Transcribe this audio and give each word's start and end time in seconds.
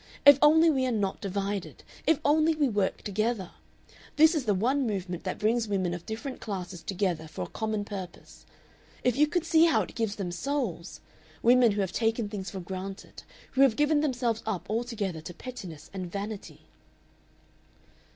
If 0.25 0.39
only 0.41 0.71
we 0.71 0.87
are 0.87 0.91
not 0.91 1.21
divided. 1.21 1.83
If 2.07 2.19
only 2.25 2.55
we 2.55 2.67
work 2.67 3.03
together. 3.03 3.51
This 4.15 4.33
is 4.33 4.45
the 4.45 4.55
one 4.55 4.87
movement 4.87 5.25
that 5.25 5.37
brings 5.37 5.67
women 5.67 5.93
of 5.93 6.07
different 6.07 6.41
classes 6.41 6.81
together 6.81 7.27
for 7.27 7.43
a 7.43 7.47
common 7.47 7.85
purpose. 7.85 8.47
If 9.03 9.15
you 9.15 9.27
could 9.27 9.45
see 9.45 9.65
how 9.65 9.83
it 9.83 9.93
gives 9.93 10.15
them 10.15 10.31
souls, 10.31 11.01
women 11.43 11.73
who 11.73 11.81
have 11.81 11.91
taken 11.91 12.29
things 12.29 12.49
for 12.49 12.59
granted, 12.59 13.21
who 13.51 13.61
have 13.61 13.75
given 13.75 14.01
themselves 14.01 14.41
up 14.47 14.67
altogether 14.71 15.21
to 15.21 15.35
pettiness 15.35 15.91
and 15.93 16.11
vanity...." 16.11 16.61